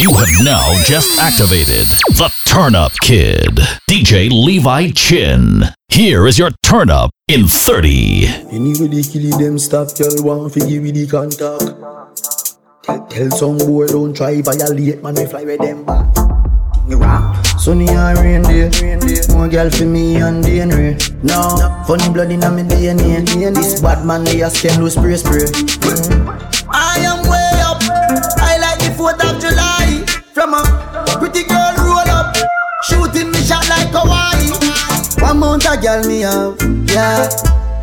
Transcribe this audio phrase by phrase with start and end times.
[0.00, 1.84] You have now just activated
[2.16, 5.64] the Turn Up Kid, DJ Levi Chin.
[5.90, 8.24] Here is your turn up in 30.
[8.50, 11.76] Anybody kill them stop, tell one fi give me the contact.
[12.82, 16.08] Tell, tell some boy don't try violate, man, we fly with them back.
[17.58, 18.70] Sunny and rain day,
[19.34, 20.96] more girl for me and DNA.
[21.22, 23.54] No, funny blood in my DNA.
[23.54, 24.48] This bad man they a
[24.80, 25.44] loose spray spray.
[25.44, 26.66] Mm.
[26.72, 27.82] I am way up.
[28.40, 29.49] I like the 4th of July.
[30.40, 30.62] From a
[31.18, 32.34] pretty girl roll up,
[32.84, 34.48] shooting me shot like Hawaii.
[35.20, 36.56] One mount a girl me have,
[36.88, 37.28] yeah.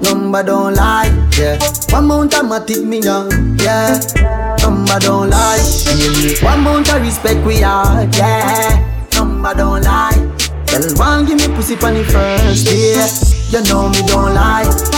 [0.01, 1.05] Number don't lie,
[1.37, 1.59] yeah.
[1.91, 3.99] One mount a matic me young, yeah.
[4.63, 6.43] Number don't lie, yeah.
[6.43, 9.05] One mount a respect we are, yeah.
[9.13, 10.17] Number don't lie.
[10.65, 12.97] Girl, one give me pussy for the first day.
[13.55, 14.97] You know me don't lie.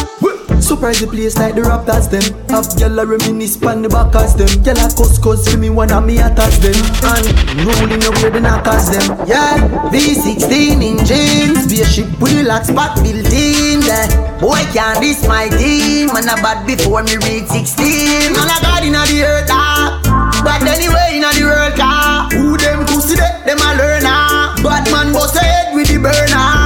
[0.58, 2.26] Surprise the place like the Raptors them.
[2.50, 4.50] Have gyal a reminisce pan the back as them.
[4.66, 6.76] Gyal a cuss cuss for me one of me attach them.
[7.06, 9.06] And rolling the way the knockers them.
[9.28, 9.58] Yeah,
[9.94, 11.70] V16 in jeans.
[11.70, 14.08] Spaceship with the lock spot built in there
[14.40, 16.08] Boy can't this my team.
[16.08, 20.02] Man a bad before me reach 16 Man a god inna the earth ah.
[20.44, 25.14] But anyway inna the world car Who them pussy they, them a learner Bad man
[25.14, 26.59] bust head with the burner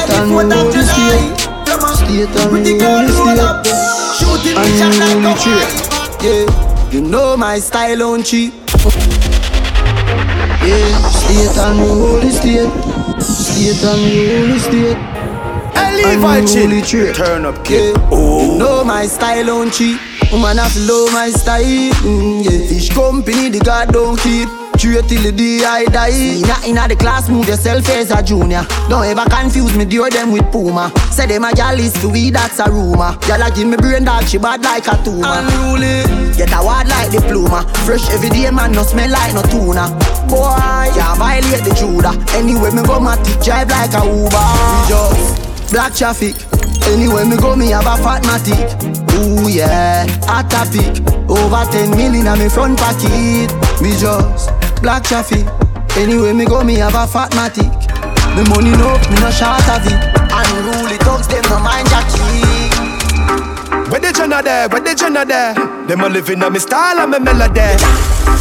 [0.00, 0.86] state the and fourth of roll the July.
[0.86, 1.66] state.
[1.66, 1.96] Come on.
[1.96, 3.44] State and Pretty girl roll the roll state.
[3.44, 3.66] up.
[4.18, 5.64] Shooting me And shot like roll the tree.
[6.22, 8.52] Yeah, you know my style on cheap.
[10.62, 12.70] Yeah, state and roll the state.
[13.20, 14.96] State and roll the state.
[15.74, 17.12] Hey, And Levi roll Chin, the tree.
[17.12, 17.96] turn up, Yeah, kid.
[18.10, 20.00] you know my style on cheap.
[20.30, 21.90] Woman have to know my style.
[22.04, 24.48] Mm, yeah, fish company the God don't keep.
[24.82, 26.10] True till the day I die.
[26.10, 28.66] Inna inna the class, move yourself as a junior.
[28.90, 30.90] Don't ever confuse me, deal them with Puma.
[31.12, 33.14] Say them a gal is to we, that's a rumor.
[33.22, 35.22] Gyal a give me brain dog, she bad like a tumor.
[35.22, 36.02] Unruly,
[36.34, 37.62] get a word like diploma.
[37.86, 39.86] Fresh every day, man, no smell like no tuna.
[40.26, 42.18] Boy, yeah, violate the Judah.
[42.34, 44.34] Anyway, me go my drive like a Uber.
[44.34, 46.34] We just black traffic.
[46.90, 48.66] Anyway, me go, me have a fat matic.
[49.14, 50.90] Ooh yeah, hot topic.
[51.30, 53.46] Over 10 million on me front pocket.
[53.80, 54.50] Me just
[54.82, 55.46] black traffic.
[55.96, 57.70] Anyway, me go, me have a fat matic.
[58.36, 60.00] Me money no, me no short of it.
[60.32, 62.51] Unruly thugs, them no mind Jackie.
[64.12, 65.54] Where the Jenna there, where the Jenna there?
[65.88, 67.80] Them a living on me style and me melody.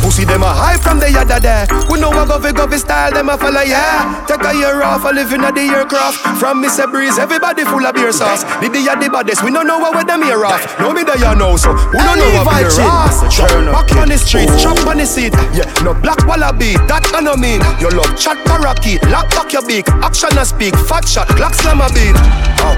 [0.04, 1.64] Pussy them a high from the yada there.
[1.88, 4.26] We know a govy govy style, them a follow yeah.
[4.28, 6.20] Take a year off, a living at the aircraft.
[6.42, 6.92] From Mr.
[6.92, 8.44] Breeze, everybody full of beer sauce.
[8.59, 10.59] Did The the baddest, we don't know what with them here off.
[10.80, 13.24] No me there you know, so who don't know what beer ass.
[13.32, 15.32] Turn up, Back on the streets, chop on the seat.
[15.56, 17.64] Yeah, no black wallaby, that I no mean.
[17.80, 19.88] You love chat parakeet, lock back your beak.
[20.03, 22.18] Action speak, fat shot, clock slam a beat.
[22.59, 22.76] Uh,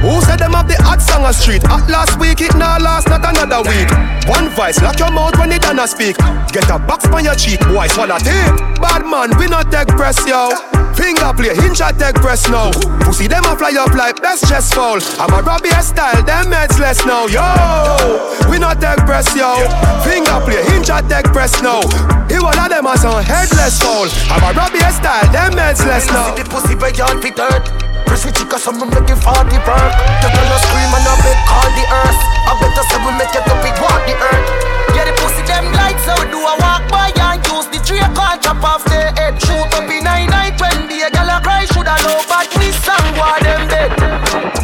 [1.33, 1.63] a street?
[1.65, 3.89] At last week, it now last, not another week.
[4.29, 6.17] One vice, lock your mouth when it done a speak.
[6.53, 8.53] Get a box on your cheek, boy, swallow tape.
[8.79, 10.53] Bad man, we not take press, yo.
[10.93, 12.71] Finger play, hinge a take press now.
[13.01, 14.99] Pussy them a fly up like best chest fall.
[15.19, 17.41] I'm a Robbie style, them heads less now, yo.
[18.49, 19.57] We not take press, yo.
[20.05, 21.81] Finger play, hinge a take press now.
[22.29, 24.07] He all of them a some headless fall.
[24.29, 26.35] I'm a Robbie style, them heads less now.
[26.35, 27.82] See the pussy by John Peter.
[28.13, 29.91] With chica, some make it for the bird.
[30.21, 32.19] The girl a scream and a beg call the earth.
[32.45, 34.47] I better say we make it up, it walk the earth.
[34.95, 38.37] Yeah, the pussy them lights out, do a walk by and use the tree call
[38.39, 39.35] chop off the head.
[39.43, 43.03] Shoot up in nine night when the girl a cry, shoulda know but me song
[43.19, 43.91] why them dead.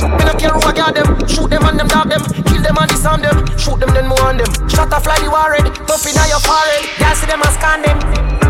[0.07, 2.79] Me no care who I got them, shoot them and them dog them, kill them
[2.79, 4.47] and disarm them, shoot them then more on them.
[4.71, 7.83] Shot a fly the war red, tough inna your forehead, yeah see them a scan
[7.83, 8.48] them.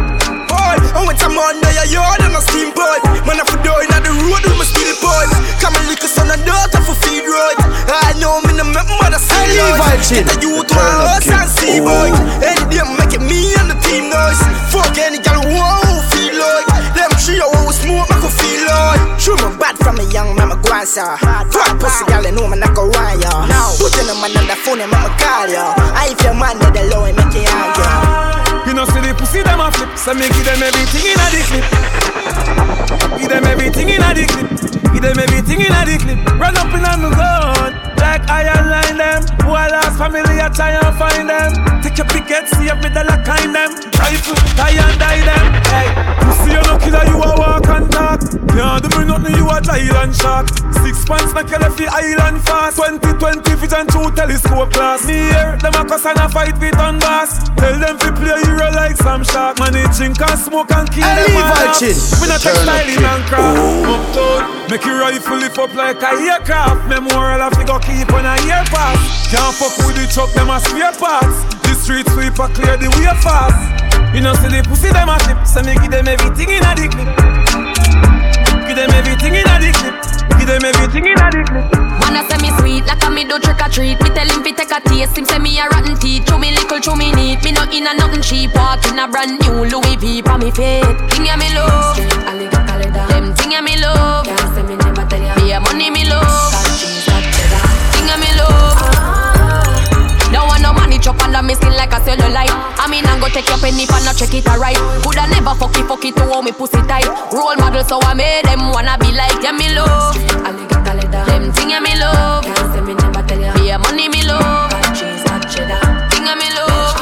[0.70, 3.02] Boy, I went to Monday, a yard and a steamboat.
[3.26, 5.26] Man, I for door in the road with my steel boy.
[5.58, 7.58] Come and lick us on a daughter for feed road.
[7.90, 9.82] I know me no make mother see Hey, Lord.
[9.82, 10.22] Levi Chin.
[10.30, 11.34] Get a youth to Turn up, us kid.
[11.34, 12.14] and see boy.
[12.14, 12.46] Oh.
[12.46, 14.38] Any day making me and the team noise.
[14.70, 16.70] Fuck any girl who won't feel like.
[16.94, 19.02] Them trio who smoke make her feel like.
[19.18, 21.18] Shoot my bad from a young mama grandson.
[21.50, 23.34] Fuck pussy girl, I know man I go run ya.
[23.82, 25.74] Put in a man on the phone and mama call ya.
[25.98, 27.79] I if your man that the low and make you angry.
[29.30, 31.66] See them a flip, so me give them everything in a the clip.
[33.20, 34.50] Give them everything in a the clip.
[34.92, 36.18] Give them everything in a the clip.
[36.40, 39.22] Run up in on the gun, like iron line them.
[39.46, 41.52] Who I lost family, I try and find them.
[41.86, 43.72] Take your picket, see if me the lock kind them.
[44.02, 45.46] Rifle, tie and die them.
[45.70, 45.88] Hey,
[46.26, 48.20] pussy you no killer, you a walk and talk.
[48.50, 50.50] Can't do me nothing, you a giant shark.
[50.82, 52.82] Six pants na kill fi island fast.
[52.82, 55.06] 2020 vision two telescope glass.
[55.06, 57.46] Me here, them a cuss and a fight with on bass.
[57.62, 59.60] Tell them fi play hero like some shark.
[59.62, 61.78] Man, they drink and smoke and kill Hey, them Levi all.
[61.78, 61.94] Chin.
[62.18, 63.79] Me not take Turn up, styling and craft.
[64.70, 66.88] Uptown, make your rifle lift up like a aircraft.
[66.88, 69.30] Memorial a figure keep on a year pass.
[69.30, 71.44] Can't fuck with the truck, them a spare parts.
[71.64, 73.58] This Street sweeper clear the way fast.
[74.14, 76.72] You know, see the pussy them a clip, so me give them everything in a
[76.78, 77.10] the clip.
[78.68, 79.96] Give them everything in a the clip.
[80.38, 81.66] Give them everything in a the clip.
[82.06, 83.98] Man a say me sweet like a me do trick or treat.
[84.02, 85.18] Me tell him fi take a taste.
[85.18, 86.26] Him say me a rotten teeth.
[86.26, 87.42] Chew me little, chew me neat.
[87.44, 88.54] Me no in a nothing cheap.
[88.54, 90.86] Walk in a brand new Louis V pa me feet.
[91.10, 91.98] Thing ya me love.
[91.98, 94.39] Straight alligator Them thing ya me love.
[95.50, 96.54] A money me love.
[97.92, 98.78] Thing me love.
[100.32, 102.54] No want no money chop under me skin like a cellulite.
[102.78, 104.78] I mean, I'm go take your penny for not check it alright.
[105.02, 107.10] Coulda never fuck it, fuck it to hold me pussy tight.
[107.34, 110.14] Role model, so I made them wanna be like yeah me love.
[111.26, 112.46] Them thing yeah me love.
[112.46, 113.54] Can't say me never tell ya.
[113.58, 114.70] Be a money me love.
[116.14, 116.94] Thing yeah me love.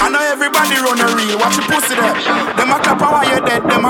[0.00, 2.14] I know everybody run a reel, watch your pussy there.
[2.54, 2.99] Them a clap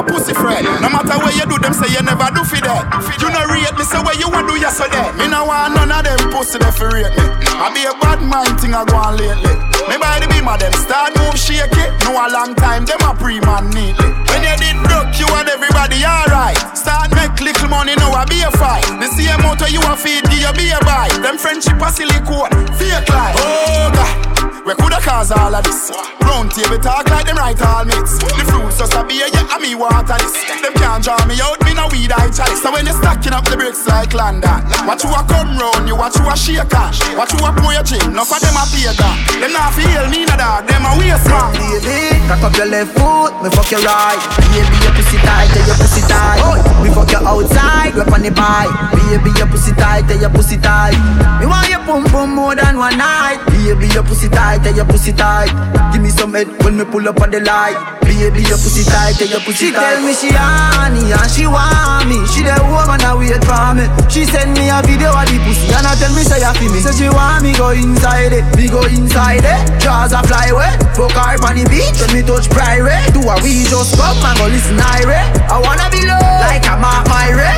[0.00, 0.64] a pussy friend.
[0.81, 2.88] No matter where you do, them say you never do for that.
[3.20, 5.05] You no rate me, say where you want do yesterday.
[5.20, 7.25] Me no want none of them pussy there for rate me.
[7.61, 9.52] I be a bad mind thing I go on lately.
[9.93, 11.93] Me by the beam of them start move shake it.
[12.08, 14.08] No a long time, them a pre-man neatly.
[14.32, 16.56] When you did broke, you and everybody alright.
[16.73, 18.88] Start make little money, now I be a fight.
[18.96, 21.12] The same motor you a feed, give you be a buy.
[21.20, 23.37] Them friendship a silicone, fake life.
[23.37, 24.30] Oh God.
[24.66, 25.90] We coulda cause all of this.
[26.20, 28.18] Round table talk like them right all mates.
[28.20, 30.36] The fruits just a beer, yeah, and me water this.
[30.60, 32.60] Them can't draw me out, me no weed I chalice.
[32.60, 35.96] So when you stacking up the bricks like London, watch you a come round, you
[35.96, 36.92] watch you a shake on.
[37.16, 39.16] Watch you a pour your chin, enough of them a pay down.
[39.40, 41.56] Them not feel me no dog, them a waste man.
[41.56, 44.20] Baby, cock up your left foot, me fuck your right.
[44.52, 46.40] Baby, your pussy tight, tell your pussy tight.
[46.82, 48.70] Me fuck you outside, grab on the bike.
[48.92, 50.98] Baby, your pussy tight, tell your pussy tight.
[51.40, 53.40] Me want your pum pum more than one night.
[53.48, 55.50] Baby, your pussy tight, tell your pussy tight.
[55.93, 57.79] Give me some head when me pull up on the light.
[58.02, 59.97] Baby, your pussy tight, tell your pussy She tight.
[59.97, 62.19] tell me she honey and she want me.
[62.26, 63.87] She the woman that wait for me.
[64.11, 66.70] She send me a video of the pussy and I tell me say you feel
[66.75, 66.81] me.
[66.82, 69.61] Say she want me go inside it, me go inside it.
[69.79, 73.14] Jaws a fly away, fuck her on the beach when me touch private.
[73.14, 75.31] Do a we just come and go listen irate.
[75.46, 77.56] I wanna be low like I'm a Mark Myrie.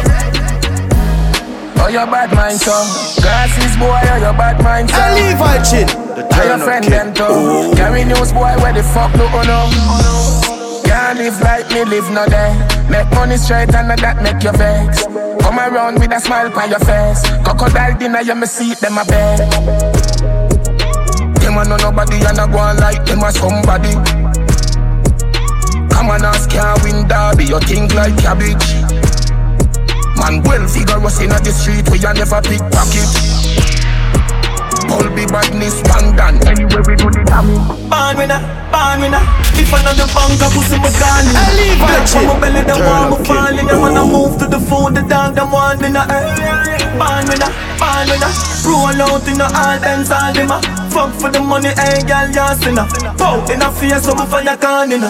[1.83, 2.87] Oh, your bad mind, son.
[3.23, 5.01] Glasses, boy, oh, your bad mind, son.
[5.01, 6.02] I leave her chin.
[6.13, 7.73] Tell your friend them too.
[7.75, 10.83] Carry news, boy, where the fuck do you know?
[10.85, 12.53] Can't live like me, live no day.
[12.91, 15.05] Make money straight and not that make you vex.
[15.41, 17.25] Come around with a smile on your face.
[17.43, 19.41] Crocodile dinner, you me see them a bed.
[21.41, 23.97] Them a know nobody and I go on like them a somebody.
[25.89, 28.77] Come on, ask can't win derby, you think like cabbage.
[30.21, 33.42] Man, well vigorous in the street where you never pickpocket.
[34.93, 36.37] All be badness, one done.
[36.47, 37.65] Anyway, we do the damage.
[37.89, 38.41] Born winner,
[38.73, 39.23] born winner.
[39.57, 41.25] If I another bank, I pussy my gun.
[41.33, 42.29] I leave her Blood from chin.
[42.29, 43.27] my belly, them Turn want up, me kid.
[43.33, 43.67] falling.
[43.67, 46.05] Them wanna move to the food, the dog, them want dinner.
[46.09, 46.97] eh.
[47.01, 47.51] Born winner,
[47.83, 48.33] born winner.
[48.63, 52.29] Roll out in the all dance, all them a Fuck for the money, hey girl,
[52.29, 52.85] you sinner.
[53.17, 55.09] Bow in a face, so me fire can inna.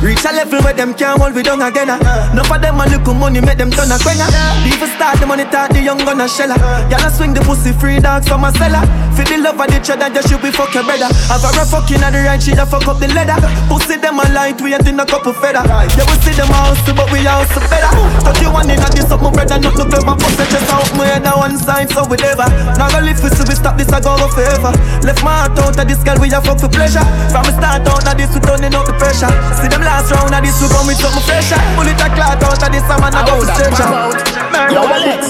[0.00, 1.92] Reach a level where them can't hold we down again.
[1.92, 2.00] uh.
[2.32, 4.24] Enough of them a little money, make them turn a quenga.
[4.64, 6.56] Even start the money, talk the young gonna shella.
[6.88, 8.80] Y'all a swing the pussy free dogs from a cellar.
[9.12, 11.12] For the love of the cheddar, just should be fuck your brother.
[11.28, 13.36] Have a fucking at the right, she a fuck up the leather.
[13.68, 15.60] Pussy them a light, we ain't in a couple feather.
[15.68, 17.92] Yeah, we see them house, but we house better.
[18.24, 20.16] Touch you one in a this up, my brother, not no clever.
[20.16, 22.46] Pussy just out my head on one side, so we never.
[22.78, 24.72] Now go live for so we stop this, I go go forever.
[25.04, 27.04] Left my heart out of this girl, we a fuck for pleasure.
[27.28, 29.30] From the start out of this, we turning up the pressure.
[29.58, 31.60] See them last round of this, we come with something fresher.
[31.76, 33.88] Bullet a clot out of this, I'm a go for that stretcher.
[33.88, 34.72] pop out.
[34.72, 35.22] Yo, Alex.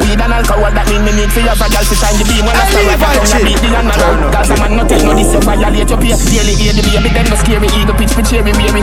[0.00, 2.56] Weed and alcohol, that mean me need for your girl to shine the beam When
[2.56, 5.04] I start right back down, I beat the hand around Cause a man not take
[5.04, 8.10] no this, you violate your peer Daily hear the baby, then no scary Eagle pitch
[8.10, 8.82] for cherry, baby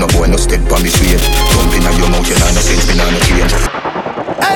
[0.00, 1.20] No boy no step on me sweet.
[1.20, 3.83] Jump in your mouth, you know no sense, me nah no change.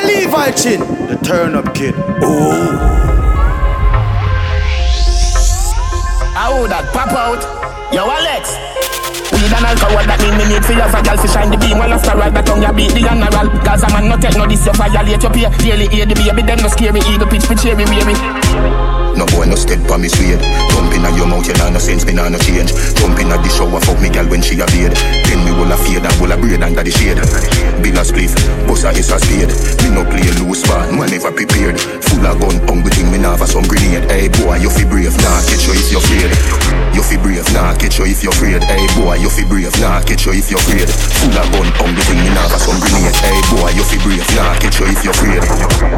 [0.08, 0.80] I leave her chin.
[1.06, 1.94] The turn up kid.
[2.22, 2.72] Oh,
[6.32, 7.44] how that pop out?
[7.92, 8.56] Yo, Alex.
[9.36, 11.92] Weed and alcohol, that mean me need for your girl to shine the beam While
[11.92, 14.64] after right, that tongue, you beat the general Cause a man not take no this,
[14.64, 17.84] you violate your peer Daily hear the baby, then no scary Eagle pitch for cherry,
[17.84, 18.16] baby
[19.14, 20.40] No boy no step on me sweet.
[20.98, 22.74] In your mouth, you know no sense, me nah no change.
[22.98, 24.98] Jump in the shower, fuck me girl when she a bed.
[25.30, 27.22] Then me will a fade and will a braid under the shade.
[27.78, 28.34] Bill a spliff,
[28.66, 29.54] bust a is a spade.
[29.86, 31.78] Me no play loose ball, man never prepared.
[31.78, 34.10] Full of gun, hungry thing, me nah have some grenade.
[34.10, 36.34] Hey boy, you fi brave, nah catch you if you're afraid.
[36.90, 38.66] You fi brave, nah catch you if you're afraid.
[38.66, 40.90] Hey boy, you fi brave, nah catch you if you're afraid.
[40.90, 43.14] Full of gun, hungry thing, me nah have some grenade.
[43.22, 45.46] Hey boy, you fi brave, nah catch you if you're afraid.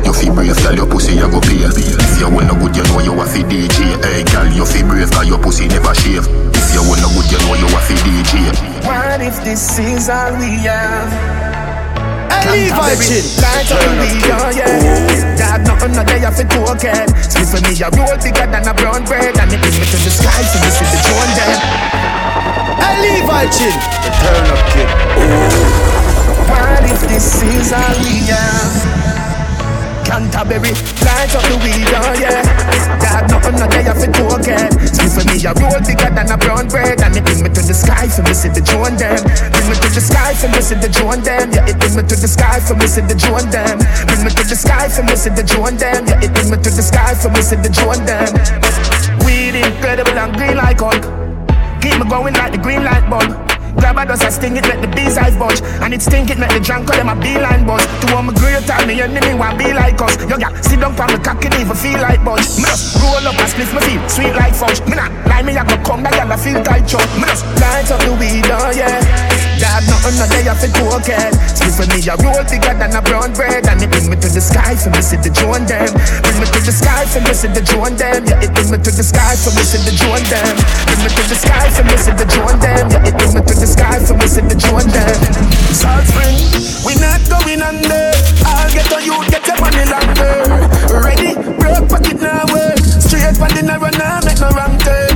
[0.04, 1.64] You fi brave, girl, your pussy you go pay.
[2.20, 3.96] If you want no good, you know you a fi DJ.
[4.04, 6.28] Hey girl, you fi brave, cause your pussy never shave.
[6.52, 8.52] If you want no good, you know you a fi DJ.
[8.84, 11.08] What if this is all we have?
[12.28, 13.24] I leave her chin.
[13.40, 15.32] Light up we are, yeah.
[15.40, 17.08] God, nothing no day of it to again.
[17.24, 19.40] Split for me, a roll bigger than a brown bread.
[19.40, 21.56] And it bring me to the sky, so this is the drone then.
[22.84, 23.72] I leave I chin,
[24.04, 24.92] the turn up kid.
[25.24, 26.52] Ooh.
[26.52, 28.99] What if this is all we have?
[30.10, 30.74] Canterbury,
[31.06, 32.42] light up the weed, oh yeah.
[32.98, 34.74] Dad, nothing not there for to get.
[34.90, 37.62] See for me, a roll bigger than a brown bread, and it bring me to
[37.62, 39.22] the sky for me see the drone them.
[39.54, 41.54] Bring me to the sky for me see the drone them.
[41.54, 43.78] Yeah, it bring me to the sky for me see the drone them.
[44.10, 46.02] Bring me to the sky for me see the drone them.
[46.02, 48.34] Yeah, it bring me to the sky for me see the drone them.
[49.22, 51.06] Weed incredible and green like Hulk.
[51.78, 53.49] Keep me going like the green light bulb.
[53.80, 55.60] Grab a dust, I sting it, let the bees eyes budge.
[55.80, 57.82] And it stink it, make the drunk call them a beeline buzz.
[58.04, 60.20] To all my great time, me enemy want be like us.
[60.28, 62.56] Yo, yeah, down from the cocky, even feel like budge.
[62.56, 64.80] Me just roll up and split my feet, sweet like fudge.
[64.88, 67.04] Me not lie, me I go come back, and I feel tight chop.
[67.20, 68.98] Me just light up the weed, oh yeah.
[69.60, 71.36] Dad, nothing no day off it cocaine.
[71.52, 73.68] Split for me, a roll bigger than a brown bread.
[73.68, 75.92] And it bring me to the sky for me, see the drone them.
[76.24, 78.24] Bring me to the sky for me, see the drone them.
[78.24, 80.56] Yeah, it bring me to the sky for me, see the drone them.
[80.88, 82.84] Bring me to the sky for me, see the drone them.
[82.88, 85.18] Yeah, it bring me to the sky for me, see the drone them.
[85.76, 86.40] Salt Spring,
[86.88, 88.16] we not going under.
[88.48, 90.69] I'll get on you, get your money longer.
[90.90, 92.78] Ready, broke pocket now work.
[92.82, 95.14] Straight for the narrow now, make no wrong turn.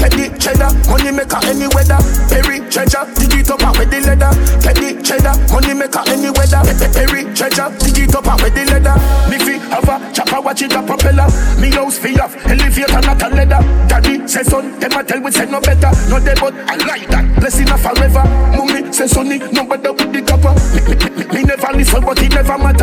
[0.00, 2.00] Petty cheddar, money maker any weather.
[2.32, 4.32] Perry treasure, dig it up with the leather.
[4.64, 6.64] Petty cheddar, money maker any weather.
[6.96, 8.96] Perry treasure, dig it up with the leather.
[9.28, 11.28] Me fi have a chopper, watch it a propeller.
[11.60, 13.60] Me house fi off, elevator not a leather.
[13.92, 15.92] Daddy say son, them a tell we say no better.
[16.08, 17.28] No they but I like that.
[17.36, 18.24] Blessing a forever.
[18.56, 20.56] Mummy say sonny, no better with the copper.
[20.72, 22.79] Me, me, me, me never listen, but it never matter.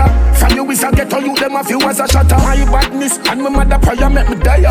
[1.58, 2.38] A few as a shatter.
[2.38, 4.62] My badness and my mother prayer make me die.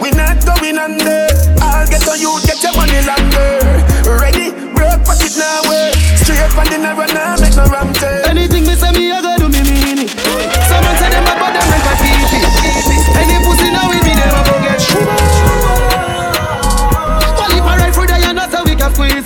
[0.00, 1.28] We not going under.
[1.64, 3.64] I'll get on you, get your money longer.
[4.20, 5.92] Ready, broke pocket now, way.
[6.20, 7.96] Straight from the narrow now, make no ram
[8.28, 10.12] Anything me say me, I go do me mean it.
[10.68, 12.44] Someone say them about them make a it.
[13.16, 14.82] Any pussy now we be them, I go get
[18.36, 18.74] that's how we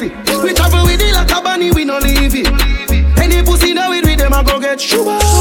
[0.07, 0.57] it.
[0.57, 2.47] Travel with it like a bunny, we no leave it.
[3.19, 5.36] Any pussy now with them, I go get sugar.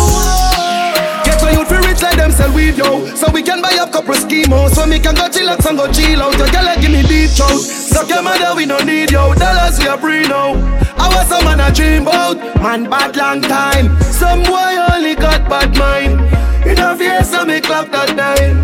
[2.86, 3.16] Yo.
[3.16, 4.72] So we can buy up couple schemos.
[4.76, 6.38] So we can go chillax and go chill out.
[6.38, 7.60] Your girl give me deep throat.
[7.60, 9.34] Suck your mother, we no need yo.
[9.34, 10.54] Dollars we are free now.
[10.98, 12.38] I was some man a dream about.
[12.62, 14.00] Man bad long time.
[14.14, 16.22] Some boy only got bad mind.
[16.66, 18.64] In a face, so me clock that nine.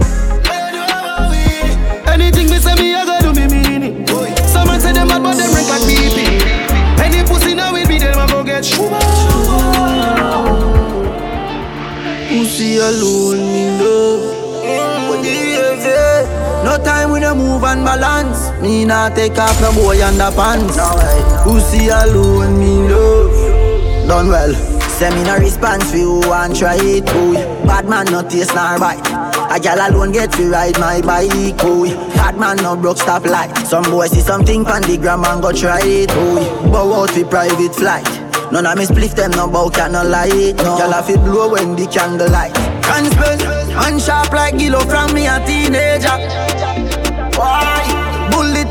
[2.08, 4.50] Anything me say me, I go do me mean it.
[4.50, 6.18] Someone say them bad, but them rank like BP.
[7.00, 9.00] Any pussy now will be them, I go get sugar.
[12.28, 13.50] Pussy alone,
[17.22, 18.50] We no move and balance.
[18.63, 20.75] Me not take off no boy underpants.
[20.75, 24.08] No Pussy alone, me love.
[24.08, 24.54] Done well.
[24.90, 27.36] Send me no response for you and try it, boy.
[27.68, 29.06] Bad man no taste nor bite.
[29.54, 31.90] A gal alone get to ride my bike, boy.
[32.18, 33.56] Bad man no broke stop light.
[33.68, 36.72] Some boy see something pan the gram and go try it, boy.
[36.72, 38.10] Bow out for private flight.
[38.51, 40.56] None of me spliff them no bow can no light.
[40.58, 40.75] No.
[40.75, 42.56] Gal a fi blow when the candle light.
[42.82, 43.40] Can spell
[43.86, 46.71] and sharp like Gillo from me a teenager.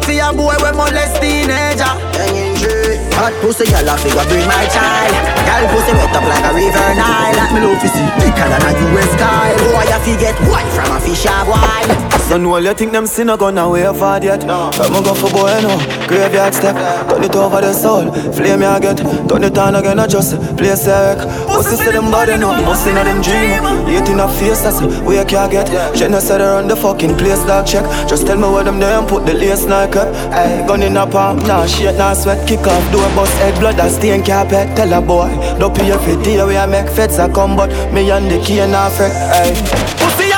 [0.02, 1.92] For a boy when molest teenager.
[3.20, 5.12] Hot pussy, girl, I figure bring my child.
[5.44, 7.36] Girl, pussy wet up like a river Nile.
[7.36, 9.56] Let me love you see thicker than a US Kyle.
[9.70, 12.09] Boy, I forget white from a fish of wine.
[12.30, 14.46] Son, well, you think them sinner gonna way far yet?
[14.46, 14.70] No.
[14.78, 15.74] But me go for boy, no.
[16.06, 16.76] Graveyard step,
[17.10, 18.12] turn it over the soul.
[18.30, 21.18] Flame you get, turn it on again, I just play sec.
[21.48, 23.66] Pussy say them body no, must in them dream.
[23.90, 25.66] Eat in a face, that's where you can get.
[25.96, 27.82] Genocide around the fucking place, dog check.
[28.08, 30.06] Just tell me where them there and put the lace like up.
[30.30, 32.46] Ay, gun in a palm, nah shit, nah sweat.
[32.46, 34.76] Kick off, do a bust head, blood that stain carpet.
[34.76, 38.08] Tell a boy, don't pay every day where I make feds a come, but me
[38.08, 39.10] and the key and a freak.
[39.10, 39.50] Ay.
[39.98, 40.29] Pussy,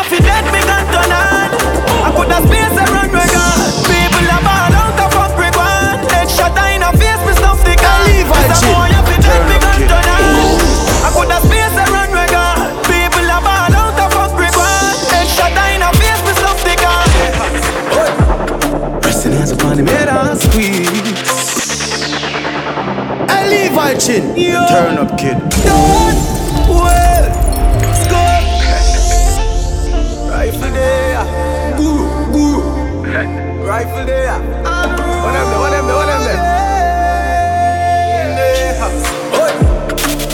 [2.52, 3.72] I put a space around where God.
[3.88, 5.98] People are ball out of fuck brick one.
[6.12, 7.98] Head shot in a face, me stuff the gun.
[8.06, 10.02] Leave I It's a boy, I feel dead, me gun.
[11.02, 12.68] I put a space around where God.
[12.88, 14.96] People are ball out of fuck brick one.
[15.12, 17.08] Head shot in a face, me stuff the gun.
[19.00, 21.16] Pressing hands upon the and squeeze.
[23.28, 24.34] I leave I chin.
[24.68, 25.38] Turn up, kid.
[25.64, 26.31] Done.
[33.82, 34.26] Rifle there.
[34.26, 35.58] Them there?
[35.58, 35.96] What them there?
[35.96, 36.22] What them?
[38.22, 38.78] In there.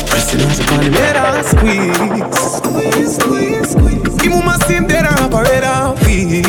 [0.06, 0.90] Pressing hands upon the
[1.44, 1.96] squeeze.
[2.58, 4.16] Squeeze, squeeze, squeeze.
[4.20, 6.42] Give me my sim there and operate and we.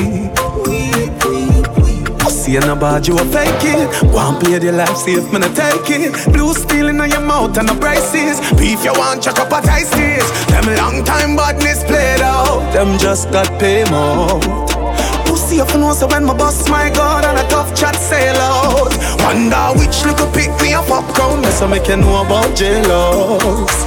[2.20, 4.14] pussy and a bad, you fake it.
[4.14, 6.34] One play the life safe, man, I take it.
[6.34, 8.42] Blue steel in your mouth and the braces.
[8.60, 9.88] Beef you want, chuck up a tight
[10.50, 12.74] Them long time badness played out.
[12.74, 14.69] Them just got pay more.
[15.50, 18.94] Pussy up and so when my boss, my god, and a tough chat sail out.
[19.24, 23.84] Wonder which little pick me a popcorn, that's what make you know about jealous.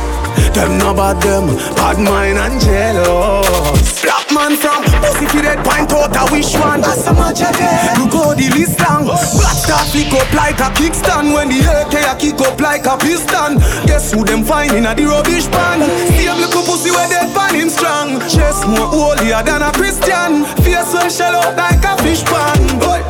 [0.57, 4.22] Them no bad them, bad mind and jealous.
[4.33, 6.81] Man from pussy fi red point out a wish one.
[6.81, 8.01] That's a again.
[8.01, 9.05] You go the list long.
[9.05, 12.97] Black star flick up like a kickstand when the AK a kick up like a
[12.97, 13.61] piston.
[13.85, 15.85] Guess who them find in a the rubbish pan?
[16.17, 18.21] Same little pussy where dead pan him strong.
[18.33, 20.49] Chest more holier than a Christian.
[20.65, 22.57] Face well shell out like a fish pan.
[22.81, 23.05] Boy.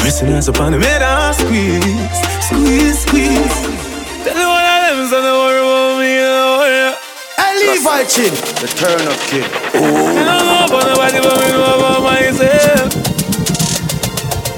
[0.00, 1.04] Prisoners upon the made
[1.36, 1.84] squeeze,
[2.40, 3.56] squeeze, squeeze.
[4.24, 6.53] Tell me one of them, so don't worry about me.
[7.60, 9.44] Levi Chin, the turn up kid.
[9.76, 10.18] Ooh.
[10.18, 12.90] I don't know about nobody, but me know about myself.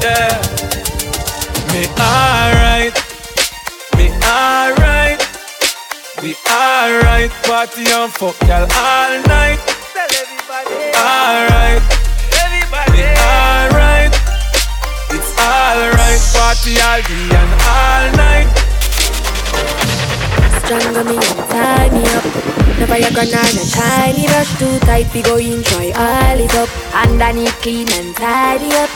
[0.00, 0.40] Yeah.
[1.72, 2.94] Me alright.
[3.96, 5.20] Me alright.
[6.22, 7.30] We alright.
[7.44, 9.60] Party and fuck y'all all night.
[9.92, 10.96] Tell everybody.
[10.96, 11.82] Alright.
[12.40, 12.92] Everybody.
[12.92, 14.14] Me alright.
[15.12, 16.20] It's alright.
[16.32, 18.48] Party all day and all night.
[20.66, 22.24] On me and tie me up.
[22.80, 26.68] Never your gonna no shiny brush too tight, we go in, try all it up.
[26.92, 28.90] Underneath clean and tidy up.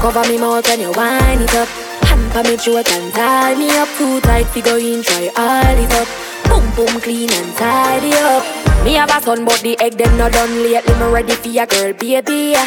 [0.00, 1.68] Cover me mouth when you wind it up.
[2.10, 5.92] Hamper me throat and tie me up too tight, we go in, try all it
[5.92, 6.08] up.
[6.48, 8.61] Boom boom clean and tidy up.
[8.84, 10.94] Me have a son, but the egg them not done lately.
[10.94, 12.58] Me ready for your girl, baby.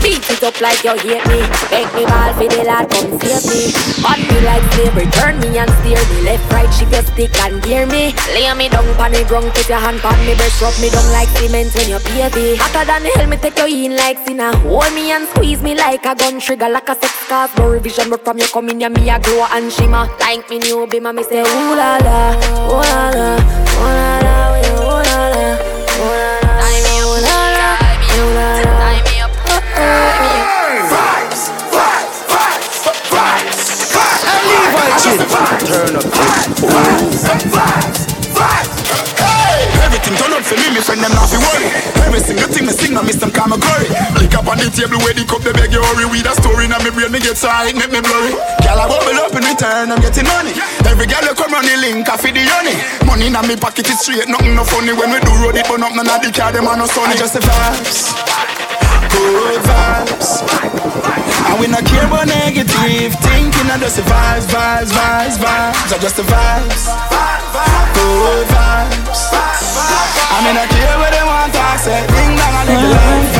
[0.00, 1.44] Beat it up like you hate me.
[1.68, 3.68] Make me ball for the lad, come save me.
[4.08, 6.24] On me like slavery, turn me and steer me.
[6.24, 8.16] Left, right, shift your stick and gear me.
[8.32, 11.04] Lay me down on the ground, put your hand on me breast, rub me down
[11.12, 12.56] like cement when you baby.
[12.56, 14.56] Hotter than hell, me take you in like sinner.
[14.64, 18.08] Hold me and squeeze me like a gun trigger, like a sex cause no revision.
[18.08, 20.08] But from you coming, yeah, me a glow and shimmer.
[20.20, 22.32] Like me new bimmer, me say ooh la la,
[22.72, 24.49] ooh la la, ooh la, la
[35.80, 36.04] Turn up,
[39.80, 41.72] Everything turn up for me, me friend them not fi worry.
[42.04, 43.88] Every single thing me sing, I miss them call me curry.
[44.20, 46.04] Lick up on the table where the cup they beg you hurry.
[46.04, 48.36] With a story now me brain me get side, make me blurry.
[48.60, 50.52] Girl I bubble up in return, I'm getting money.
[50.84, 52.76] Every girl you come run the link, I feed the honey.
[53.08, 54.92] Money in me pocket is straight, nothing no funny.
[54.92, 57.16] When we do road it, but none of the car, them are no sunny.
[57.16, 58.12] Just the vibes,
[59.16, 60.44] good vibes.
[61.48, 63.16] And we not care about negative
[63.60, 65.92] thinking, I just the vibes, vibes, vibes, vibes.
[65.92, 66.86] I just the vibes,
[67.94, 69.20] good vibes.
[70.32, 73.34] I mean, I care what they want to say, ding dong, I live the life.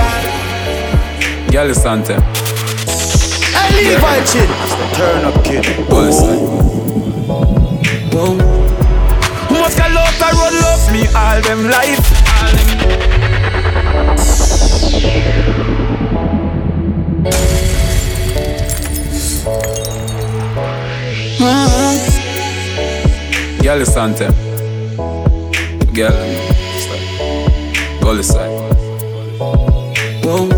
[1.52, 2.20] Girl, it's Santa.
[3.56, 4.48] Hey, Levi Chin,
[4.94, 5.64] turn up kid.
[5.88, 6.38] Bullseye.
[9.50, 12.00] Must got love that road love me all them life.
[19.46, 19.99] All them.
[21.40, 22.20] Mm-hmm.
[23.62, 24.28] Girl, Sante.
[25.94, 26.12] Girl,
[28.02, 28.50] Gully side.
[30.22, 30.48] Whoa.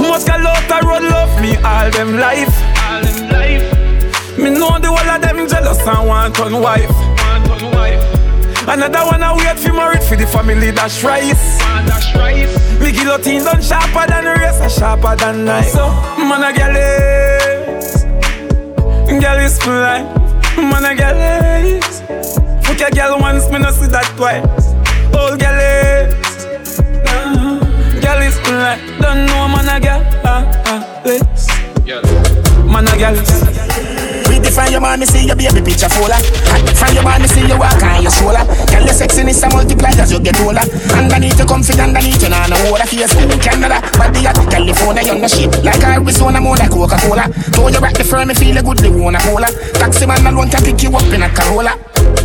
[0.00, 2.50] Must got love that road love me all them life.
[2.90, 3.62] All them life.
[4.36, 6.90] Me know the whole of them jealous and want on wife.
[6.90, 8.02] Want on wife.
[8.66, 11.58] Another one I wait for married for the family dash rice.
[11.86, 12.80] Dash rice.
[12.80, 15.68] Me guillotine done sharper than razor, sharper than knife.
[15.68, 15.86] So
[16.18, 16.52] man a
[19.20, 20.02] girl Girl is fly,
[20.56, 21.20] man a girl
[21.64, 22.00] is.
[22.66, 24.44] Fuck a girl once, me no see that twice.
[25.14, 26.14] Old girl is.
[28.02, 30.80] Girl is fly, don't know man a girl uh, uh,
[32.66, 33.97] Man a girl is
[34.58, 36.18] from your man, me see your baby picture fuller.
[36.74, 38.42] From your man, me see you walk on your shoulder.
[38.66, 40.66] Girl, your sexiness a multiply as you get older.
[40.98, 42.82] Underneath you comfy, underneath you nah no water.
[42.90, 45.54] Here's who Canada, body at California, you're the shit.
[45.62, 47.30] Like Arizona, more like Coca-Cola.
[47.54, 49.46] Throw you back the firm, me feel a good, they wanna cola.
[49.78, 51.78] Taxi man alone can pick you up in a Corolla.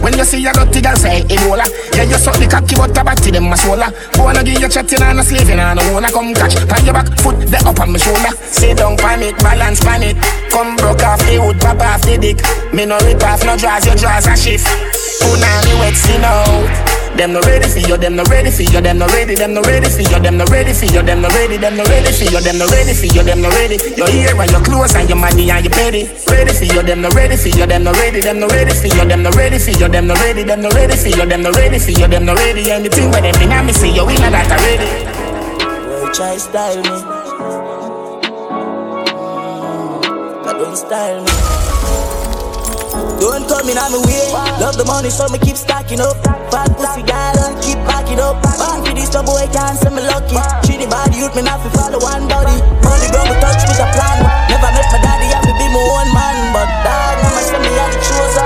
[0.04, 1.64] When you see a dirty girl say Ebola.
[1.96, 3.88] Yeah, you suck the cocky but the body them a swola
[4.20, 6.60] Wanna give you chatting and a slaving and don't wanna come catch.
[6.68, 8.36] Pan your back, foot the up on my shoulder.
[8.44, 10.20] Sit down pan it, balance pan it.
[10.52, 12.44] Come broke off the wood, pop off the dick.
[12.74, 14.68] Me no rip off, no draws, your draws a shift
[15.22, 18.98] Punani wet, see now them no ready for you, them no ready for you, them
[18.98, 21.58] no ready, them no ready for you, them no ready for you, them no ready,
[21.58, 23.78] them no ready for you, them no ready for you, them no ready.
[23.96, 26.10] Your ear and your clothes and your money and your petty.
[26.30, 28.88] Ready for you, them no ready for you, them no ready, them no ready for
[28.88, 31.42] you, them no ready for you, them no ready, them no ready for you, them
[31.44, 32.72] no ready for you, them no ready.
[32.72, 34.90] Anything where them in me see you, we not that already.
[35.88, 37.24] Boy, try style me.
[40.54, 41.53] don't style me.
[43.24, 44.36] Don't come in on my way.
[44.60, 46.20] Love the money, so me keep stacking up.
[46.52, 48.36] Fat pussy girl and keep backing up.
[48.60, 50.36] Man for this trouble, I can't say me lucky.
[50.68, 52.60] Treat the body youth, me not fi follow one body.
[52.84, 54.28] Money ground, we touch with a plan.
[54.52, 56.36] Never met my daddy, I fi be my own man.
[56.52, 58.43] But dog, mama say me had the chosen,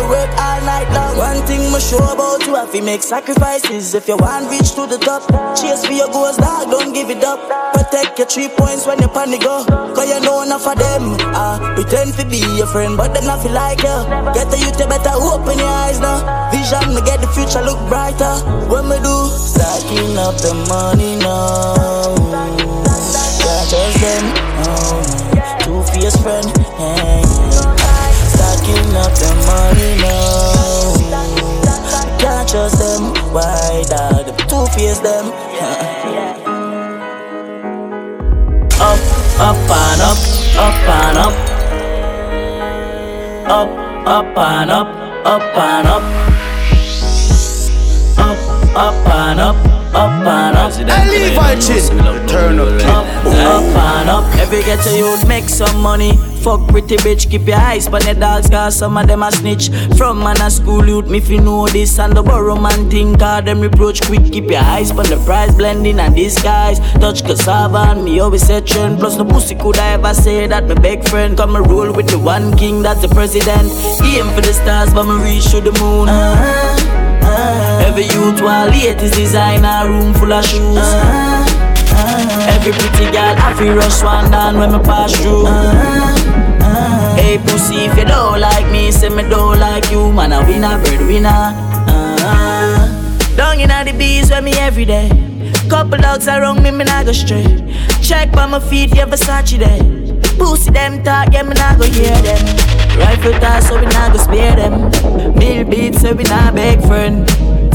[0.00, 1.16] me work all night long.
[1.16, 3.94] One thing me sure about you, have to make sacrifices.
[3.94, 5.22] If you want reach to the top,
[5.56, 7.40] chase for your goals, dog, don't give it up.
[7.74, 9.64] Protect your three points when you panic go.
[9.94, 11.16] Cause you know enough of them.
[11.36, 13.98] Ah, pretend to be your friend, but them not feel like you.
[14.32, 16.50] Get the youth, you better open your eyes now.
[16.50, 18.34] Vision, me get the future look brighter.
[18.70, 22.14] What me do, stacking up the money now.
[23.40, 24.24] Can't trust them,
[24.64, 27.79] oh, two fierce friend.
[29.00, 30.94] Up the money now.
[32.18, 33.84] Can't trust them, why?
[33.88, 34.66] The two
[35.02, 35.26] them.
[38.80, 39.00] up,
[39.40, 40.18] up and up,
[40.56, 41.50] up and up
[43.50, 43.68] up,
[44.06, 44.86] up and up,
[45.26, 46.02] up and up.
[48.18, 48.38] Up,
[48.76, 49.56] up and up,
[49.94, 50.72] up and up.
[50.88, 51.82] I leave my chin.
[52.28, 54.24] Turn up, up, up and up.
[54.36, 56.29] Every get to you make some money.
[56.40, 59.68] Fuck pretty bitch, keep your eyes on the dogs, cause some of them a snitch.
[59.98, 63.44] From man a school youth, me fi know this and the borrow man think, cause
[63.44, 64.24] them reproach quick.
[64.32, 66.80] Keep your eyes on the price, blending and disguise.
[66.94, 68.98] Touch cassava and me always say trend.
[68.98, 71.36] Plus no pussy could I ever say that my big friend.
[71.36, 73.70] Come and roll with the one king, that's the president.
[74.02, 76.08] Aim for the stars, but me reach to the moon.
[76.08, 77.84] Uh-huh, uh-huh.
[77.86, 80.78] Every youth while latest designer, room full of shoes.
[80.78, 81.69] Uh-huh.
[82.54, 85.46] Every pretty girl, I feel rush one down when me pass through.
[87.16, 90.12] Hey pussy, if you don't like me, say me don't like you.
[90.12, 91.28] Man, a winner, bird winner.
[91.28, 93.36] Uh-huh.
[93.36, 95.08] Down in the bees with me every day.
[95.68, 97.62] Couple dogs around me, me not go straight.
[98.02, 99.80] Check by my feet, yeah, Versace there.
[100.38, 102.40] Pussy them talk, yeah, me not go hear them.
[102.98, 104.90] Rifle toss, so we not go spare them.
[105.36, 107.26] Mill beats, so we not beg friend.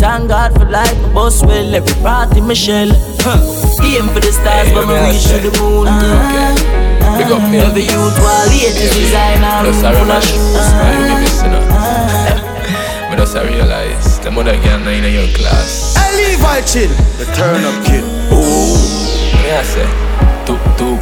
[0.06, 2.94] Thank God for life, my boss well, every party Michelle.
[3.26, 3.42] Huh.
[3.82, 5.90] Aim for the stars, but me reach to the moon.
[5.90, 7.18] Uh-huh.
[7.18, 7.58] Big up me.
[7.58, 10.62] Every youth while latest designer, room full of shoes.
[13.10, 15.98] But just I realize the mother girl not in your class.
[15.98, 16.94] I leave my chin.
[17.18, 18.06] The turn up kid.
[18.30, 18.78] Ooh.
[19.42, 19.90] Me I say,
[20.46, 21.02] tuk tuk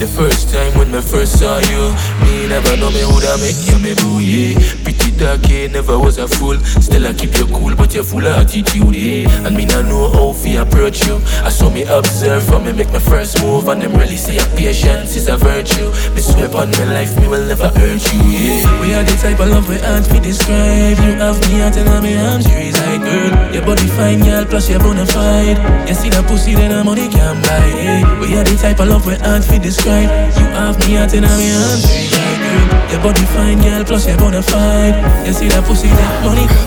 [0.00, 1.92] The first time when me first saw you,
[2.24, 4.54] me never know me woulda make you me boo yeah.
[4.82, 6.58] Pretty dark, yeah, never was a fool.
[6.80, 9.46] Still I keep you cool, but you're full of attitude, yeah.
[9.46, 11.20] And me not know how fi approach you.
[11.42, 15.16] I saw me observe from me make my first move, and them really say patience
[15.16, 15.90] is a virtue.
[16.14, 18.80] Me swear on my life, me will never hurt you, yeah.
[18.80, 20.98] We are the type of love we hard fi describe.
[21.02, 23.54] You have me out and my arms, you reside, girl.
[23.54, 25.58] Your body fine, girl, plus you're bona fide.
[25.88, 28.20] You see that pussy, then the money can buy, yeah.
[28.20, 30.10] We are the type of love we hard fi describe.
[30.38, 32.90] You have me out in my arms, you reside, girl.
[32.90, 34.96] Your body fine, girl, plus you're bona fide.
[35.26, 36.66] You see that pussy, that money can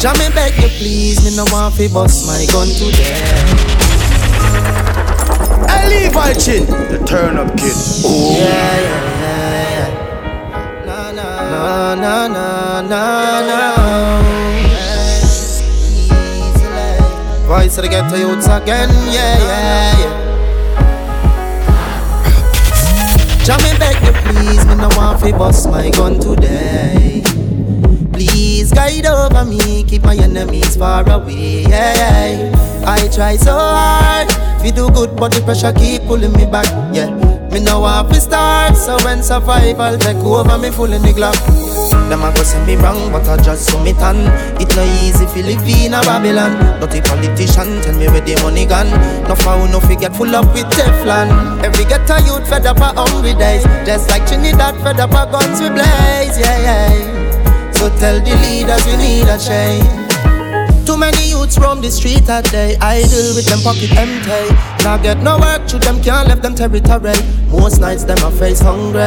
[0.00, 3.14] Jam me beg you please, me no want fi bust my gun today.
[5.68, 6.66] I leave my chin.
[6.66, 7.74] The turn up kid.
[8.06, 8.38] Ooh.
[8.38, 10.86] Yeah, yeah, yeah, yeah.
[10.86, 11.28] Na na
[11.96, 13.02] na na na
[13.42, 13.60] na.
[17.48, 20.14] Voice of the ghetto youths again, yeah, yeah, yeah.
[23.42, 24.07] Jam me beg you
[24.48, 27.22] please, me no want fi bust my gun today.
[28.12, 31.62] Please guide over me, keep my enemies far away.
[31.62, 32.52] Yeah,
[32.86, 34.30] I try so hard,
[34.60, 36.66] fi do good, but the pressure keep pulling me back.
[36.94, 37.10] Yeah,
[37.50, 41.38] me no want fi start, so when survival take over, me full in the glock.
[42.08, 44.16] Them a go say me wrong, but I just saw me tan.
[44.60, 46.80] It no easy fi live in a Babylon.
[46.80, 48.90] Not a politician tell me where the money gone.
[49.28, 51.62] No foul, no fi get full up with Teflon.
[51.62, 55.60] Every ghetto youth fed up a hungry days, just like Trinidad fed up a guns
[55.60, 56.38] we blaze.
[56.40, 57.72] Yeah, yeah.
[57.72, 60.86] So tell the leaders we need a change.
[60.86, 64.67] Too many youths roam the street a day, idle with them pocket empty.
[64.84, 67.14] Now get no work, through them can't left them territory.
[67.50, 69.00] Most nights them a face hungry,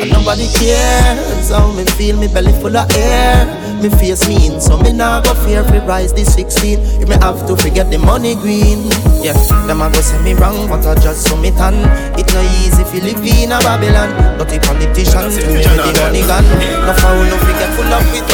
[0.00, 1.50] and nobody cares.
[1.50, 3.46] How me feel, me belly full of air.
[3.82, 6.78] Me face mean, so me nah go fear fi rise the 16.
[7.02, 8.86] If me have to forget the money green,
[9.24, 9.34] yeah.
[9.66, 11.74] Them a go say me wrong, but I just so me tan.
[12.14, 14.14] It no easy fi live in a Babylon.
[14.38, 16.46] Dirty politicians, too many the money gone.
[16.86, 18.28] No foul, no forget full of with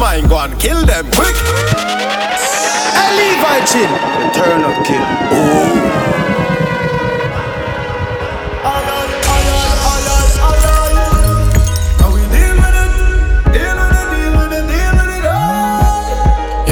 [0.00, 0.20] Hey, hey.
[0.20, 1.36] Mind go and kill them quick.
[2.96, 3.90] I leave my chin.
[4.16, 5.04] The turn up kid.
[5.36, 5.90] Ooh.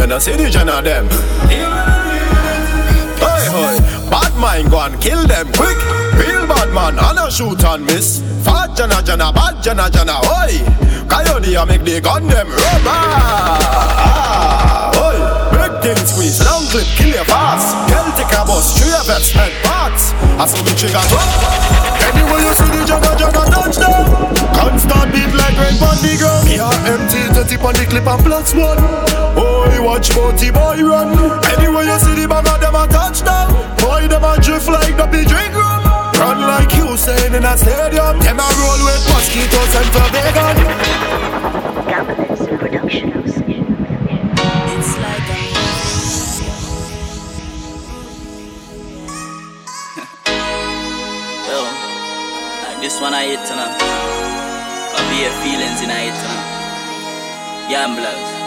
[0.00, 1.08] You know see the gen of them.
[1.48, 1.64] Hey,
[3.50, 3.78] hey.
[4.10, 5.76] Bad mind go and kill them quick.
[6.14, 8.22] Real bad man, and a shoot and miss.
[8.42, 10.87] Fat jana jana, bad jana jana, oi.
[11.08, 13.00] Coyote a make the gun them rubber.
[14.04, 15.18] Ah, oi.
[15.56, 17.74] Big thing squeeze, long clip, kill you fast.
[18.18, 20.10] Take a bus, three of it, head parts.
[20.42, 21.28] I saw me trigger drop.
[22.02, 24.10] Anyway you see the jana jana touchdown.
[24.58, 26.50] Constant beat like red on the ground.
[26.50, 28.82] Me are empty, 30 on the clip and plus one.
[29.38, 31.14] Oi, watch boaty boy run.
[31.54, 32.90] Anyway you see the bag of them a
[37.56, 38.18] saying in a stadium.
[38.20, 40.56] Them a roll with mosquitoes and for vegan.
[41.88, 43.32] Gambling Productions.
[44.76, 45.42] It's like a
[51.48, 51.58] Yo,
[52.64, 53.78] like this one I hit tonight.
[54.92, 56.48] Got be feelings in I hit tonight.
[57.70, 58.37] Gamblers.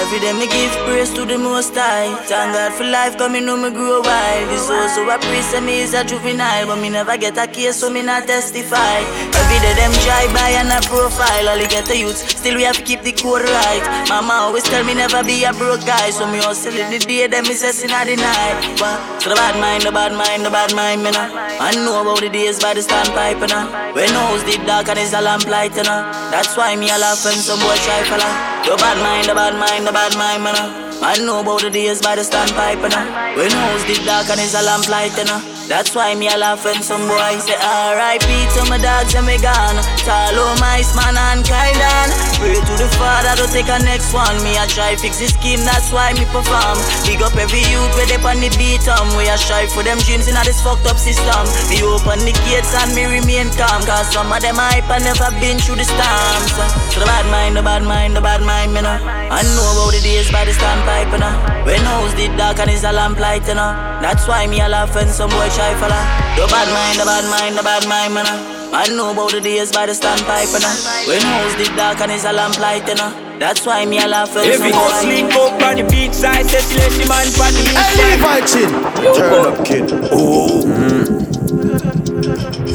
[0.00, 2.08] Every day me give praise to the most high.
[2.24, 4.48] Thank God for life cause me know me grow wild.
[4.48, 7.76] This also a priest and me is a juvenile But me never get a case
[7.76, 9.04] so me not testify.
[9.36, 12.76] Every day them drive by and a profile All get the youth, still we have
[12.80, 13.84] to keep the code right.
[14.08, 17.26] Mama always tell me never be a broke guy So me hustle in the day,
[17.26, 18.80] them me sessing at the night.
[18.80, 21.28] But so the bad mind, the bad mind, the bad mind me nah.
[21.60, 25.12] I know about the days by the standpipe know When house did dark and it's
[25.12, 26.08] a lamp light you know.
[26.32, 29.54] That's why me a laugh when some boy try fella The bad mind, the bad
[29.58, 30.54] mind, the bad mind, man.
[30.54, 30.90] Uh.
[31.02, 33.56] I know about the days by the standpipe, you know.
[33.56, 35.59] House did dark and it's a lamp light, you know.
[35.70, 38.26] That's why me a laugh some boy say R.I.P.
[38.26, 39.78] to my dogs and me gone.
[40.02, 42.10] Talo, my man and Kylan.
[42.42, 44.34] Pray to the Father to take a next one.
[44.42, 46.74] Me a try fix the scheme, that's why me perform.
[47.06, 49.14] Big up every youth where they on the beat um.
[49.14, 51.46] We a strive for them dreams in a this fucked up system.
[51.70, 53.86] Me open the gates and me remain calm.
[53.86, 56.50] Cause some of them hype and never been through the storms.
[56.90, 58.98] So the bad mind, the bad mind, the bad mind, me know.
[58.98, 61.30] I know about the days by the standpipe, you know.
[61.62, 63.70] When house did dark and it's a lamp light, you know.
[64.02, 66.00] That's why me a laugh some boy try fella.
[66.40, 68.24] The bad mind, the bad mind, the bad mind, man.
[68.26, 68.56] Ah.
[68.72, 70.72] I know about the days by the standpipe, you know.
[70.72, 71.04] Ah.
[71.06, 73.12] When house did dark and it's a lamp light, you know.
[73.38, 74.76] That's why me a laugh when Every some boy.
[74.78, 77.76] house link up on the beach side, say she let she man on the beach
[77.76, 78.08] Hey, side.
[78.08, 78.70] Levi Chin.
[79.16, 79.84] Turn up, kid.
[80.12, 80.64] Oh.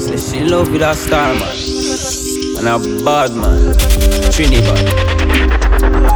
[0.06, 1.56] Say she love with a star man
[2.58, 3.74] And a bad man
[4.32, 4.86] Trinidad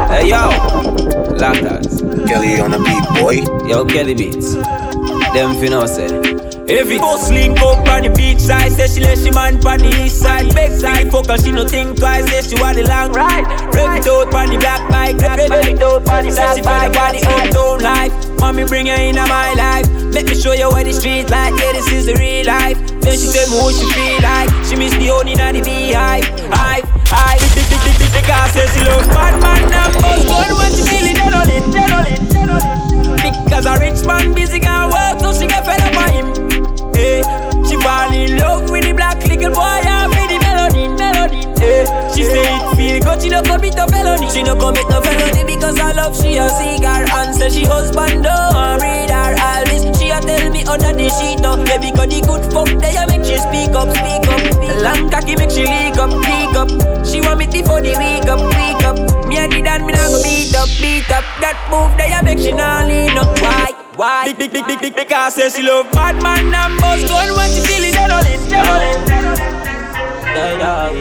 [0.10, 0.49] Hey yo
[1.38, 3.67] Lackers Kelly on the beat, boy.
[3.67, 4.53] Yo Kelly Beats
[5.34, 6.10] Them finna say
[6.69, 9.89] Every house link up on the beach side, say she let she man on the
[10.05, 10.53] east side.
[10.53, 13.41] Big side, fuck her, she no think twice, say she want the long ride.
[13.73, 17.12] Rev it out on the black bike, rev it out on the black bike, on
[17.17, 18.13] the uptown life.
[18.38, 21.58] Mommy bring her in my life, let me show you what the street like.
[21.58, 22.77] Yeah, this is the real life.
[23.01, 24.53] Then she tell me what she feel like.
[24.62, 27.41] She miss the only in the beehive, hive, hive.
[28.13, 31.65] The, car says she love bad man and buzz gun when she dead on it,
[31.73, 33.43] dead on it, dead on it.
[33.49, 36.59] Because a rich man busy can work, so she get fed up on him.
[37.00, 37.24] Hey,
[37.64, 41.42] she fall in love with the black little boy and with the melody, melody.
[41.56, 44.28] Hey, she say it feel good, she no commit no felony.
[44.28, 48.24] She no commit no felony because I love she a cigar and say she husband
[48.28, 49.88] don't read her all this.
[49.96, 53.08] She a tell me under the sheet up, baby, cause the good fuck they a
[53.08, 54.44] make she speak up, speak up.
[54.84, 56.68] Long cocky make she leak up, leak up.
[57.08, 59.00] She want me before the week up, week up.
[59.24, 61.24] Me a did and me nah go beat up, beat up.
[61.40, 63.32] That move they a make she nah lean up.
[63.40, 63.79] Why?
[64.00, 64.32] Why?
[64.32, 67.52] Big, big, big, big, big, because say she love bad man and boss gun when
[67.52, 69.52] she feeling dead on it, dead on it, dead on it.
[70.24, 70.96] Die, die.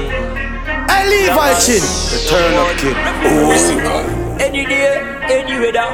[0.91, 1.79] Hey, Levi Chin.
[1.79, 2.99] The turn up, kid.
[3.23, 4.43] Oh.
[4.43, 4.99] Any day,
[5.31, 5.87] any weather.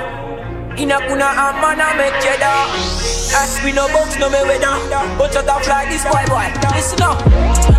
[0.81, 2.73] In a kuna a man a make cheddar.
[2.73, 4.73] Eh, we no box, no me weather.
[5.21, 6.49] But shut up like this boy, boy.
[6.73, 7.21] Listen up.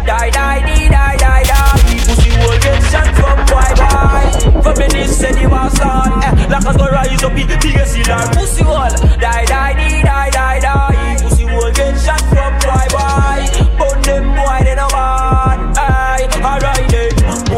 [0.05, 1.81] Die, die, die, die, die, die.
[2.05, 4.04] Pussy will get shot from boy, boy.
[4.63, 6.23] For this said you was on.
[6.23, 8.17] Eh, like us go rise up, be biggest killer.
[8.33, 11.17] Pussy will die, die, die, die, die, die.
[11.21, 13.39] Pussy will get shot from boy, boy.
[13.77, 15.77] But them boy, they no want.
[15.77, 16.74] Aye, alright.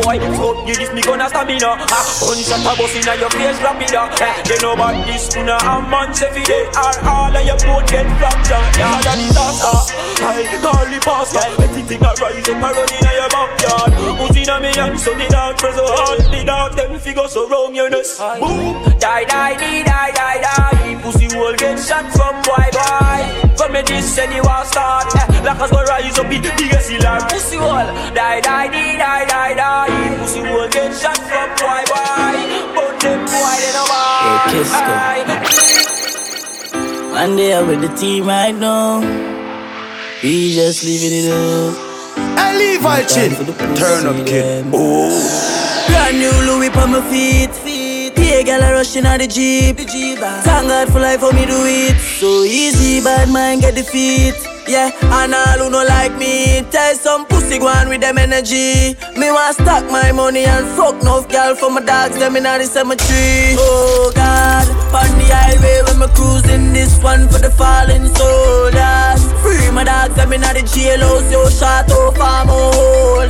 [0.07, 1.75] Boy, fuck you, this me gonna stamina.
[1.91, 4.07] Ah, gunshot a bust inna your face, rapida.
[4.23, 7.59] Eh, they know about this tuna a man say fi they are all of your
[7.67, 8.63] boat get fractured.
[8.79, 9.91] Yeah, that disaster.
[10.23, 11.43] Aye, call the pastor.
[11.59, 13.91] Everything a rise up a run inna your backyard.
[14.15, 16.23] Who's inna me and so the dog press hard.
[16.31, 18.17] The dog them figure so wrong your nest.
[18.39, 21.01] Boom, die, die, die, die, die, die.
[21.03, 23.46] Pussy will get shot from boy, boy.
[23.57, 25.09] From me this and you want start.
[25.15, 27.17] Eh, like us go rise up, be the biggest killer.
[27.29, 30.17] Pussy will die, die, die, die, die, die.
[30.19, 32.37] Pussy will get shot from boy, boy.
[32.77, 34.51] But them boy they no Yeah, want.
[34.53, 34.95] kiss go.
[37.13, 38.99] One day I'm with the team right now.
[40.21, 41.73] We just living it up.
[42.37, 43.31] Hey, Levi Chin.
[43.75, 44.65] Turn up, kid.
[44.73, 45.09] Oh.
[45.87, 47.49] Brand new Louis on my feet.
[48.17, 49.77] Yeah, girl, I rushing out the Jeep.
[49.77, 51.95] The jeep Thank God for life, for me do it.
[52.19, 54.35] So easy, bad mind get defeat.
[54.67, 58.97] Yeah, and all who no like me, tell some pussy go on with them energy.
[59.15, 62.65] Me want stack my money and fuck no girl for my dogs, them in the
[62.65, 63.55] cemetery.
[63.55, 69.23] Oh God, on the highway when me cruising, this one for the fallen soldiers.
[69.41, 73.26] Free my dogs, them in the jail house, yo shot off, I'm hold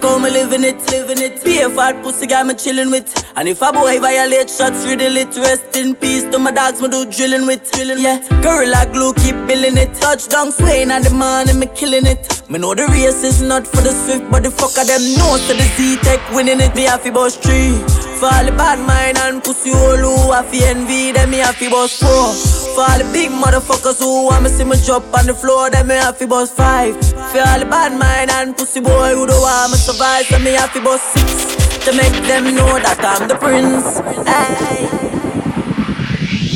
[0.00, 1.44] Check how me living it, living it.
[1.44, 3.12] Be a fat pussy guy me chilling with.
[3.36, 5.36] And if a boy violate shots, riddle it.
[5.36, 7.98] Rest in peace to my dogs, me do drilling with, drilling.
[7.98, 9.92] Yeah, Girl gorilla glue keep building it.
[9.94, 12.42] Touchdown swaying and the morning me killing it.
[12.48, 15.52] Me know the race is not for the swift, but the fucker them know so
[15.52, 16.74] the Z-Tech winning it.
[16.74, 17.76] Me happy boss three.
[18.18, 21.98] For all the bad mind and pussy all who happy envy, them me happy boss
[21.98, 22.59] four.
[22.74, 25.88] For all the big motherfuckers who want me see me drop on the floor, them
[25.88, 26.94] me happy boss five.
[27.32, 30.52] For all the bad mind and pussy boy who don't want me survive, so me
[30.52, 31.56] happy boss six.
[31.86, 33.98] To make them know that I'm the prince.
[34.28, 35.10] Hey.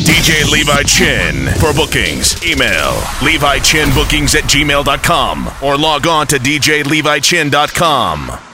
[0.04, 1.48] DJ Levi Chin.
[1.60, 3.62] For bookings, email Levi at
[4.44, 8.53] gmail.com or log on to DJLeviChin.com.